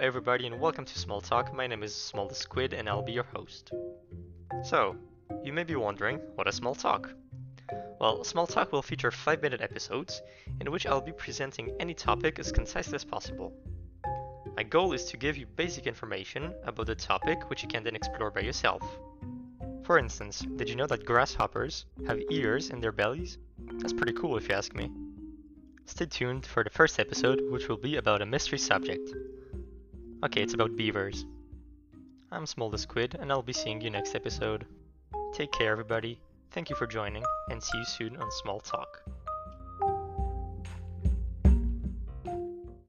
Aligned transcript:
everybody, 0.00 0.46
and 0.46 0.58
welcome 0.58 0.86
to 0.86 0.98
Small 0.98 1.20
Talk. 1.20 1.52
My 1.52 1.66
name 1.66 1.82
is 1.82 1.94
Small 1.94 2.26
the 2.26 2.34
Squid, 2.34 2.72
and 2.72 2.88
I'll 2.88 3.02
be 3.02 3.12
your 3.12 3.24
host. 3.24 3.72
So, 4.62 4.96
you 5.42 5.52
may 5.52 5.64
be 5.64 5.76
wondering, 5.76 6.18
what 6.34 6.48
is 6.48 6.54
Small 6.54 6.74
Talk? 6.74 7.10
Well, 8.00 8.24
Small 8.24 8.46
Talk 8.46 8.72
will 8.72 8.80
feature 8.80 9.10
5 9.10 9.42
minute 9.42 9.60
episodes 9.60 10.22
in 10.62 10.70
which 10.70 10.86
I'll 10.86 11.02
be 11.02 11.12
presenting 11.12 11.76
any 11.78 11.92
topic 11.92 12.38
as 12.38 12.52
concisely 12.52 12.94
as 12.94 13.04
possible. 13.04 13.52
My 14.56 14.62
goal 14.62 14.94
is 14.94 15.04
to 15.10 15.18
give 15.18 15.36
you 15.36 15.44
basic 15.44 15.86
information 15.86 16.54
about 16.64 16.86
the 16.86 16.94
topic 16.94 17.50
which 17.50 17.62
you 17.62 17.68
can 17.68 17.84
then 17.84 17.96
explore 17.96 18.30
by 18.30 18.40
yourself. 18.40 18.82
For 19.82 19.98
instance, 19.98 20.40
did 20.56 20.70
you 20.70 20.74
know 20.74 20.86
that 20.86 21.04
grasshoppers 21.04 21.84
have 22.06 22.18
ears 22.30 22.70
in 22.70 22.80
their 22.80 22.92
bellies? 22.92 23.36
That's 23.74 23.92
pretty 23.92 24.14
cool 24.14 24.38
if 24.38 24.48
you 24.48 24.54
ask 24.54 24.74
me. 24.74 24.90
Stay 25.86 26.06
tuned 26.06 26.46
for 26.46 26.64
the 26.64 26.70
first 26.70 26.98
episode, 26.98 27.40
which 27.50 27.68
will 27.68 27.76
be 27.76 27.96
about 27.96 28.22
a 28.22 28.26
mystery 28.26 28.58
subject. 28.58 29.10
Okay, 30.24 30.42
it's 30.42 30.54
about 30.54 30.76
beavers. 30.76 31.26
I'm 32.32 32.46
Small 32.46 32.70
the 32.70 32.78
Squid, 32.78 33.16
and 33.20 33.30
I'll 33.30 33.42
be 33.42 33.52
seeing 33.52 33.80
you 33.80 33.90
next 33.90 34.14
episode. 34.14 34.66
Take 35.34 35.52
care, 35.52 35.70
everybody. 35.70 36.18
Thank 36.50 36.70
you 36.70 36.76
for 36.76 36.86
joining, 36.86 37.24
and 37.50 37.62
see 37.62 37.78
you 37.78 37.84
soon 37.84 38.16
on 38.16 38.30
Small 38.30 38.60
Talk. 38.60 39.02